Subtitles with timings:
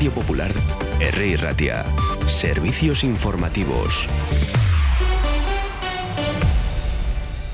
[0.00, 0.50] Radio Popular,
[0.98, 1.36] R.
[1.36, 1.84] Ratia.
[2.24, 4.08] Servicios informativos.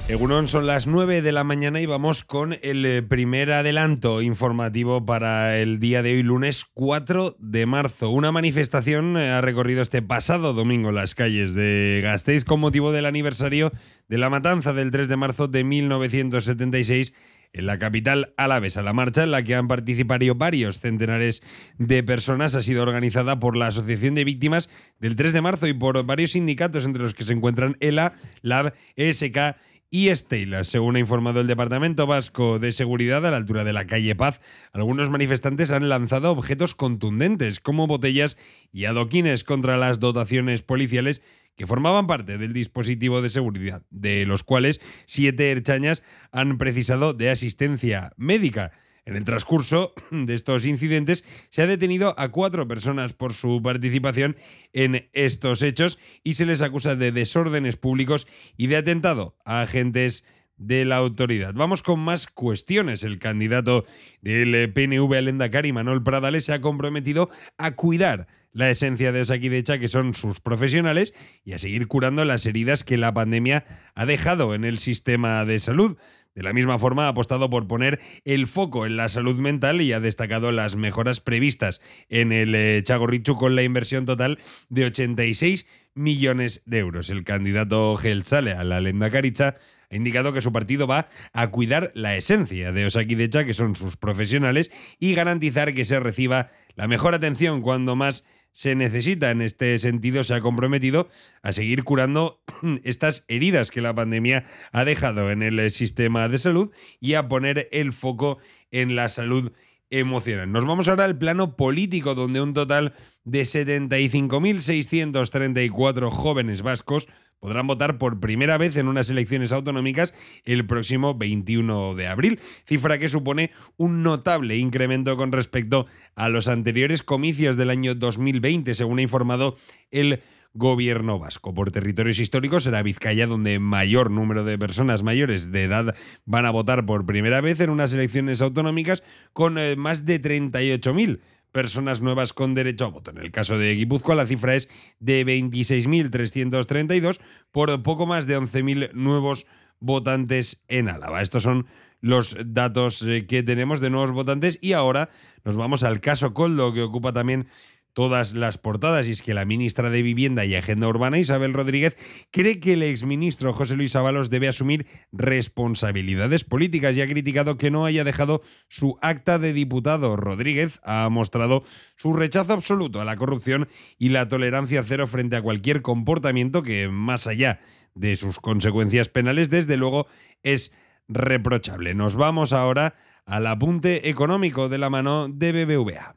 [0.07, 5.04] Egunon, son las 9 de la mañana y vamos con el eh, primer adelanto informativo
[5.04, 8.11] para el día de hoy, lunes 4 de marzo.
[8.11, 13.06] Una manifestación eh, ha recorrido este pasado domingo las calles de Gasteiz con motivo del
[13.06, 13.72] aniversario
[14.08, 17.12] de la matanza del 3 de marzo de 1976
[17.57, 18.83] en la capital alavesa.
[18.83, 21.43] La marcha, en la que han participado varios centenares
[21.79, 24.69] de personas, ha sido organizada por la Asociación de Víctimas
[25.01, 28.75] del 3 de marzo y por varios sindicatos, entre los que se encuentran ELA, LAB,
[28.97, 29.57] ESK
[29.91, 30.65] y Estela.
[30.65, 34.41] Según ha informado el Departamento Vasco de Seguridad, a la altura de la calle Paz,
[34.73, 38.37] algunos manifestantes han lanzado objetos contundentes como botellas
[38.73, 41.23] y adoquines contra las dotaciones policiales
[41.56, 47.30] que formaban parte del dispositivo de seguridad, de los cuales siete herchañas han precisado de
[47.30, 48.73] asistencia médica.
[49.06, 54.37] En el transcurso de estos incidentes se ha detenido a cuatro personas por su participación
[54.73, 58.26] en estos hechos y se les acusa de desórdenes públicos
[58.57, 60.24] y de atentado a agentes
[60.57, 61.54] de la autoridad.
[61.54, 63.04] Vamos con más cuestiones.
[63.04, 63.85] El candidato
[64.22, 68.26] del PNV Alendacari, Manuel Pradales, se ha comprometido a cuidar
[68.56, 71.12] la esencia de Osakidecha, que son sus profesionales,
[71.44, 75.60] y a seguir curando las heridas que la pandemia ha dejado en el sistema de
[75.60, 75.98] salud.
[76.34, 79.92] De la misma forma, ha apostado por poner el foco en la salud mental y
[79.92, 84.38] ha destacado las mejoras previstas en el eh, Chagorrichu con la inversión total
[84.70, 87.10] de 86 millones de euros.
[87.10, 89.56] El candidato Gelsale a la Lenda Caricha
[89.91, 93.98] ha indicado que su partido va a cuidar la esencia de Osakidecha, que son sus
[93.98, 98.24] profesionales, y garantizar que se reciba la mejor atención cuando más
[98.56, 99.30] se necesita.
[99.30, 101.10] En este sentido, se ha comprometido
[101.42, 102.40] a seguir curando
[102.84, 107.68] estas heridas que la pandemia ha dejado en el sistema de salud y a poner
[107.70, 108.38] el foco
[108.70, 109.52] en la salud
[109.90, 110.50] emocional.
[110.50, 117.08] Nos vamos ahora al plano político, donde un total de 75.634 jóvenes vascos
[117.41, 120.14] podrán votar por primera vez en unas elecciones autonómicas
[120.44, 126.48] el próximo 21 de abril, cifra que supone un notable incremento con respecto a los
[126.48, 129.56] anteriores comicios del año 2020, según ha informado
[129.91, 130.22] el
[130.56, 131.54] gobierno vasco.
[131.54, 135.94] Por territorios históricos será Vizcaya donde mayor número de personas mayores de edad
[136.25, 139.02] van a votar por primera vez en unas elecciones autonómicas
[139.32, 141.20] con eh, más de 38.000
[141.56, 143.12] personas nuevas con derecho a voto.
[143.12, 144.69] En el caso de Guipúzcoa la cifra es
[145.00, 147.19] de 26.332
[147.50, 149.47] por poco más de 11.000 nuevos
[149.81, 151.22] votantes en Álava.
[151.22, 151.67] Estos son
[152.03, 155.09] los datos eh, que tenemos de nuevos votantes y ahora
[155.44, 157.49] nos vamos al caso Coldo que ocupa también
[157.96, 161.96] todas las portadas y es que la ministra de Vivienda y Agenda Urbana, Isabel Rodríguez,
[162.30, 167.70] cree que el exministro José Luis Ábalos debe asumir responsabilidades políticas y ha criticado que
[167.70, 170.14] no haya dejado su acta de diputado.
[170.14, 171.64] Rodríguez ha mostrado
[171.96, 176.88] su rechazo absoluto a la corrupción y la tolerancia cero frente a cualquier comportamiento que,
[176.88, 177.60] más allá
[177.94, 180.06] de sus consecuencias penales, desde luego
[180.42, 180.70] es
[181.08, 181.94] reprochable.
[181.94, 186.16] Nos vamos ahora al apunte económico de la mano de BBVA.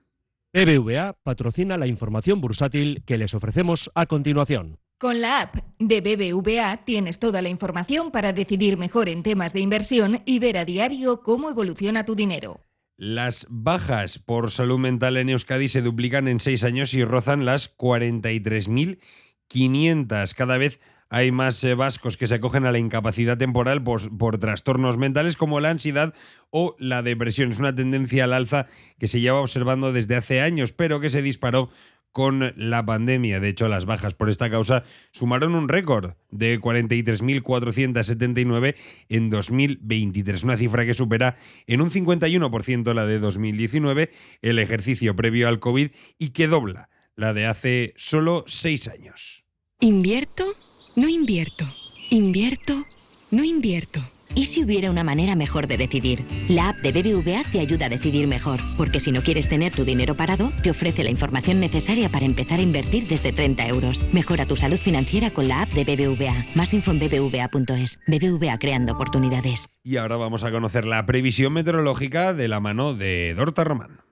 [0.52, 4.80] BBVA patrocina la información bursátil que les ofrecemos a continuación.
[4.98, 9.60] Con la app de BBVA tienes toda la información para decidir mejor en temas de
[9.60, 12.62] inversión y ver a diario cómo evoluciona tu dinero.
[12.98, 17.78] Las bajas por salud mental en Euskadi se duplican en seis años y rozan las
[17.78, 20.34] 43.500.
[20.34, 24.98] Cada vez hay más eh, vascos que se acogen a la incapacidad temporal por, trastornos
[24.98, 26.14] mentales como la ansiedad
[26.52, 27.52] o la depresión.
[27.52, 28.68] Es una tendencia al alza
[29.00, 31.70] que se lleva observando desde hace años, pero que se disparó
[32.12, 33.40] con la pandemia.
[33.40, 38.76] De hecho, las bajas por esta causa sumaron un récord de 43.479
[39.10, 41.38] en 2023, una cifra que supera
[41.68, 44.10] en un 51% la de 2019,
[44.42, 49.46] el ejercicio previo al COVID, y que dobla la de hace solo seis años.
[49.80, 50.56] ¿Invierto?
[50.96, 51.66] No invierto.
[52.10, 52.86] Invierto.
[53.32, 54.02] No invierto.
[54.36, 56.26] ¿Y si hubiera una manera mejor de decidir?
[56.48, 59.86] La app de BBVA te ayuda a decidir mejor, porque si no quieres tener tu
[59.86, 64.06] dinero parado, te ofrece la información necesaria para empezar a invertir desde 30 euros.
[64.12, 66.46] Mejora tu salud financiera con la app de BBVA.
[66.56, 68.00] Más info en bbva.es.
[68.08, 69.70] BBVA creando oportunidades.
[69.84, 74.09] Y ahora vamos a conocer la previsión meteorológica de la mano de Dorta Román.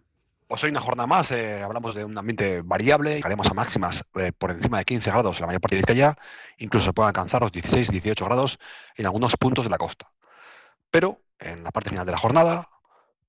[0.48, 4.32] Pues hoy una jornada más, eh, hablamos de un ambiente variable, haremos a máximas eh,
[4.32, 6.18] por encima de 15 grados en la mayor parte de Vizcaya,
[6.58, 8.58] incluso se pueden alcanzar los 16, 18 grados
[8.96, 10.10] en algunos puntos de la costa.
[10.90, 12.70] Pero en la parte final de la jornada,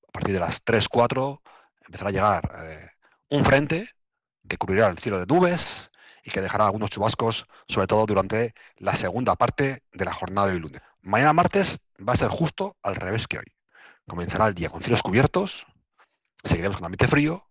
[0.07, 1.43] a partir de las 3, 4,
[1.87, 2.91] empezará a llegar eh,
[3.31, 3.91] un frente
[4.49, 5.91] que cubrirá el cielo de nubes
[6.23, 10.53] y que dejará algunos chubascos, sobre todo durante la segunda parte de la jornada de
[10.53, 10.83] hoy lunes.
[11.03, 13.53] Mañana martes va a ser justo al revés que hoy.
[14.07, 15.67] Comenzará el día con cielos cubiertos,
[16.45, 17.47] seguiremos con ambiente frío,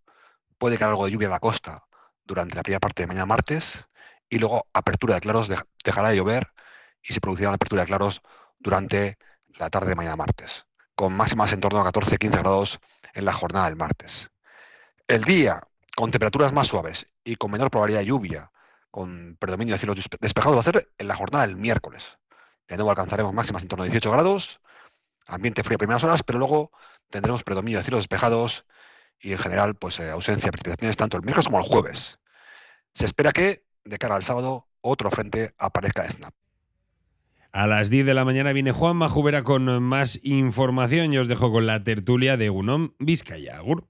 [0.58, 1.86] puede caer algo de lluvia en la costa
[2.24, 3.86] durante la primera parte de mañana martes
[4.30, 5.50] y luego apertura de claros
[5.84, 6.52] dejará de llover
[7.02, 8.22] y se producirá una apertura de claros
[8.60, 9.18] durante
[9.60, 12.80] la tarde de mañana martes, con máximas en torno a 14-15 grados
[13.14, 14.30] en la jornada del martes.
[15.08, 15.62] El día,
[15.96, 18.52] con temperaturas más suaves y con menor probabilidad de lluvia,
[18.92, 22.18] con predominio de cielos despejados, va a ser en la jornada del miércoles.
[22.68, 24.60] De nuevo alcanzaremos máximas en torno a 18 grados,
[25.26, 26.72] ambiente frío a primeras horas, pero luego
[27.10, 28.66] tendremos predominio de cielos despejados
[29.20, 32.20] y en general pues eh, ausencia de precipitaciones tanto el miércoles como el jueves.
[32.94, 36.34] Se espera que de cara al sábado otro frente aparezca de Snap.
[37.52, 41.52] A las 10 de la mañana viene Juan Majubera con más información y os dejo
[41.52, 43.58] con la tertulia de Unón Vizcaya.
[43.58, 43.88] Agur.